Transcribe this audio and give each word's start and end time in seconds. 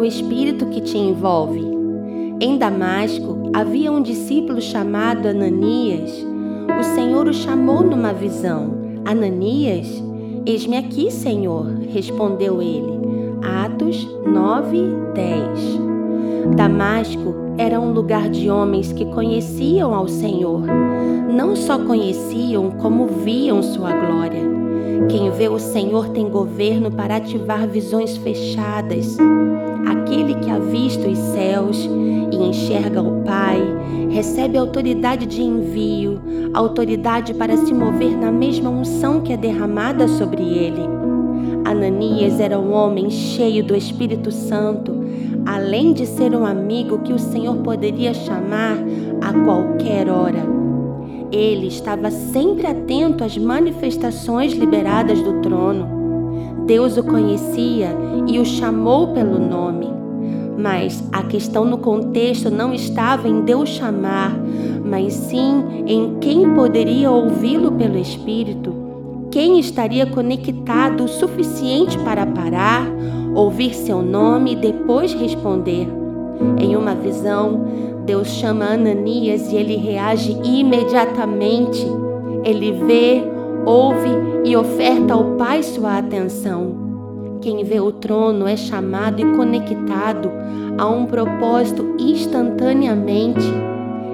o 0.00 0.04
espírito 0.04 0.64
que 0.66 0.80
te 0.80 0.96
envolve. 0.96 1.60
Em 2.40 2.56
Damasco 2.56 3.50
havia 3.52 3.92
um 3.92 4.00
discípulo 4.00 4.58
chamado 4.58 5.28
Ananias. 5.28 6.10
O 6.80 6.82
Senhor 6.94 7.28
o 7.28 7.34
chamou 7.34 7.82
numa 7.82 8.10
visão. 8.14 8.78
Ananias, 9.04 10.02
eis-me 10.46 10.78
aqui, 10.78 11.10
Senhor, 11.10 11.66
respondeu 11.90 12.62
ele. 12.62 12.98
Atos 13.42 14.08
9, 14.24 14.78
10. 15.14 16.56
Damasco 16.56 17.34
era 17.58 17.78
um 17.78 17.92
lugar 17.92 18.30
de 18.30 18.48
homens 18.48 18.94
que 18.94 19.04
conheciam 19.04 19.94
ao 19.94 20.08
Senhor. 20.08 20.62
Não 21.32 21.54
só 21.54 21.78
conheciam, 21.78 22.70
como 22.72 23.06
viam 23.06 23.62
sua 23.62 23.92
glória. 23.92 24.40
Quem 25.08 25.30
vê 25.30 25.48
o 25.48 25.58
Senhor 25.58 26.08
tem 26.08 26.28
governo 26.28 26.90
para 26.90 27.16
ativar 27.16 27.66
visões 27.66 28.16
fechadas. 28.16 29.16
Aquele 29.86 30.34
que 30.34 30.50
avista 30.50 31.08
os 31.08 31.18
céus 31.18 31.88
e 32.32 32.36
enxerga 32.36 33.00
o 33.00 33.22
Pai, 33.22 33.60
recebe 34.10 34.58
autoridade 34.58 35.26
de 35.26 35.42
envio, 35.42 36.20
autoridade 36.52 37.32
para 37.32 37.56
se 37.56 37.72
mover 37.72 38.16
na 38.16 38.30
mesma 38.30 38.68
unção 38.68 39.20
que 39.20 39.32
é 39.32 39.36
derramada 39.36 40.06
sobre 40.08 40.42
ele. 40.42 40.82
Ananias 41.64 42.40
era 42.40 42.58
um 42.58 42.72
homem 42.72 43.08
cheio 43.08 43.64
do 43.64 43.76
Espírito 43.76 44.30
Santo, 44.32 44.92
além 45.46 45.92
de 45.92 46.06
ser 46.06 46.34
um 46.34 46.44
amigo 46.44 46.98
que 46.98 47.12
o 47.12 47.18
Senhor 47.18 47.56
poderia 47.58 48.12
chamar 48.12 48.76
a 49.20 49.32
qualquer 49.44 50.08
hora. 50.08 50.69
Ele 51.32 51.68
estava 51.68 52.10
sempre 52.10 52.66
atento 52.66 53.22
às 53.22 53.36
manifestações 53.38 54.52
liberadas 54.52 55.22
do 55.22 55.40
trono. 55.40 56.64
Deus 56.66 56.96
o 56.96 57.04
conhecia 57.04 57.88
e 58.26 58.38
o 58.38 58.44
chamou 58.44 59.08
pelo 59.08 59.38
nome. 59.38 59.88
Mas 60.58 61.02
a 61.12 61.22
questão 61.22 61.64
no 61.64 61.78
contexto 61.78 62.50
não 62.50 62.74
estava 62.74 63.28
em 63.28 63.42
Deus 63.42 63.68
chamar, 63.68 64.36
mas 64.84 65.14
sim 65.14 65.64
em 65.86 66.16
quem 66.20 66.54
poderia 66.54 67.10
ouvi-lo 67.10 67.72
pelo 67.72 67.96
Espírito. 67.96 68.74
Quem 69.30 69.60
estaria 69.60 70.06
conectado 70.06 71.04
o 71.04 71.08
suficiente 71.08 71.96
para 71.98 72.26
parar, 72.26 72.84
ouvir 73.34 73.72
seu 73.74 74.02
nome 74.02 74.52
e 74.52 74.56
depois 74.56 75.14
responder? 75.14 75.88
Em 76.58 76.74
uma 76.74 76.94
visão, 76.94 77.64
Deus 78.10 78.26
chama 78.26 78.64
Ananias 78.64 79.52
e 79.52 79.56
ele 79.56 79.76
reage 79.76 80.36
imediatamente. 80.42 81.86
Ele 82.42 82.72
vê, 82.72 83.22
ouve 83.64 84.08
e 84.44 84.56
oferta 84.56 85.14
ao 85.14 85.36
Pai 85.36 85.62
sua 85.62 85.98
atenção. 85.98 87.38
Quem 87.40 87.62
vê 87.62 87.78
o 87.78 87.92
trono 87.92 88.48
é 88.48 88.56
chamado 88.56 89.20
e 89.20 89.36
conectado 89.36 90.28
a 90.76 90.88
um 90.88 91.06
propósito 91.06 91.94
instantaneamente. 92.00 93.46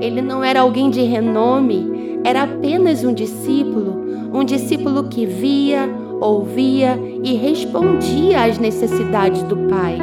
Ele 0.00 0.22
não 0.22 0.44
era 0.44 0.60
alguém 0.60 0.88
de 0.88 1.02
renome, 1.02 2.20
era 2.22 2.44
apenas 2.44 3.02
um 3.02 3.12
discípulo, 3.12 4.04
um 4.32 4.44
discípulo 4.44 5.08
que 5.08 5.26
via, 5.26 5.90
ouvia 6.20 6.96
e 7.24 7.34
respondia 7.34 8.44
às 8.44 8.56
necessidades 8.56 9.42
do 9.42 9.56
Pai. 9.68 9.98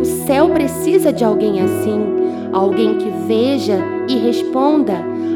O 0.00 0.04
céu 0.04 0.50
precisa 0.50 1.12
de 1.12 1.24
alguém 1.24 1.60
assim, 1.60 2.14
alguém 2.54 2.98
que 2.98 3.10
veja 3.26 3.78
e 4.08 4.16
responda, 4.16 4.94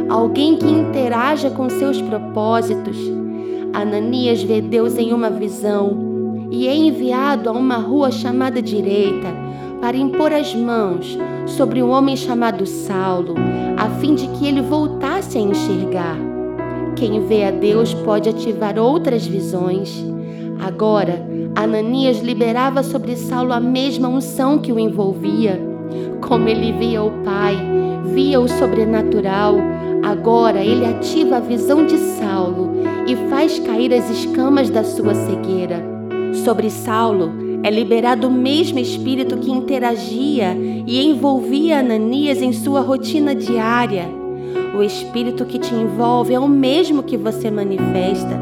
alguém 0.09 0.57
que 0.57 0.71
interaja 0.71 1.51
com 1.51 1.69
seus 1.69 2.01
propósitos. 2.01 2.97
Ananias 3.73 4.43
vê 4.43 4.61
Deus 4.61 4.97
em 4.97 5.13
uma 5.13 5.29
visão 5.29 6.47
e 6.51 6.69
é 6.69 6.75
enviado 6.75 7.49
a 7.49 7.53
uma 7.53 7.77
rua 7.77 8.13
chamada 8.13 8.63
direita 8.63 9.27
para 9.81 9.97
impor 9.97 10.33
as 10.33 10.55
mãos 10.55 11.19
sobre 11.47 11.83
um 11.83 11.91
homem 11.91 12.17
chamado 12.17 12.65
Saulo, 12.65 13.35
a 13.77 13.91
fim 14.01 14.15
de 14.15 14.29
que 14.29 14.47
ele 14.47 14.63
voltasse 14.63 15.39
a 15.39 15.41
enxergar. 15.41 16.17
Quem 16.95 17.27
vê 17.27 17.45
a 17.45 17.51
Deus 17.51 17.95
pode 17.95 18.29
ativar 18.29 18.79
outras 18.79 19.27
visões. 19.27 20.05
Agora, 20.61 21.21
Ananias 21.55 22.21
liberava 22.21 22.83
sobre 22.83 23.17
Saulo 23.17 23.53
a 23.53 23.61
mesma 23.61 24.09
unção 24.09 24.59
que 24.59 24.73
o 24.73 24.79
envolvia. 24.79 25.78
Como 26.29 26.47
ele 26.47 26.73
via 26.73 27.03
o 27.03 27.11
Pai, 27.25 27.57
via 28.13 28.39
o 28.39 28.47
sobrenatural, 28.47 29.57
agora 30.05 30.63
ele 30.63 30.85
ativa 30.85 31.39
a 31.39 31.41
visão 31.41 31.87
de 31.87 31.97
Saulo 31.97 32.83
e 33.07 33.17
faz 33.31 33.59
cair 33.59 33.95
as 33.95 34.11
escamas 34.11 34.69
da 34.69 34.85
sua 34.85 35.15
cegueira. 35.15 35.83
Sobre 36.45 36.69
Saulo 36.69 37.33
é 37.63 37.71
liberado 37.71 38.29
o 38.29 38.31
mesmo 38.31 38.79
espírito 38.79 39.39
que 39.39 39.51
interagia 39.51 40.55
e 40.55 41.03
envolvia 41.03 41.81
Ananias 41.81 42.43
em 42.43 42.53
sua 42.53 42.83
rotina 42.83 43.35
diária. 43.35 44.07
O 44.79 44.83
espírito 44.83 45.47
que 45.47 45.59
te 45.59 45.75
envolve 45.75 46.35
é 46.35 46.39
o 46.39 46.47
mesmo 46.47 47.03
que 47.03 47.17
você 47.17 47.51
manifesta. 47.51 48.39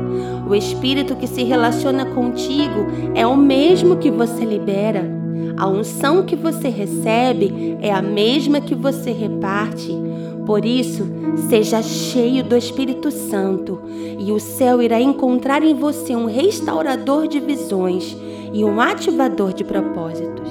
O 0.50 0.56
espírito 0.56 1.14
que 1.14 1.28
se 1.28 1.44
relaciona 1.44 2.04
contigo 2.04 2.84
é 3.14 3.24
o 3.24 3.36
mesmo 3.36 3.97
que 3.97 4.10
você 4.10 4.44
libera. 4.44 5.16
A 5.56 5.66
unção 5.69 6.24
que 6.24 6.36
você 6.36 6.69
recebe 6.69 7.76
é 7.80 7.92
a 7.92 8.02
mesma 8.02 8.60
que 8.60 8.74
você 8.74 9.12
reparte. 9.12 9.92
Por 10.44 10.64
isso, 10.64 11.04
seja 11.48 11.82
cheio 11.82 12.44
do 12.44 12.56
Espírito 12.56 13.10
Santo, 13.10 13.80
e 14.19 14.30
o 14.30 14.38
céu 14.38 14.80
irá 14.80 15.00
encontrar 15.00 15.62
em 15.62 15.74
você 15.74 16.14
um 16.14 16.26
restaurador 16.26 17.26
de 17.26 17.41
visões 17.41 18.16
e 18.52 18.64
um 18.64 18.80
ativador 18.80 19.52
de 19.52 19.64
propósitos. 19.64 20.48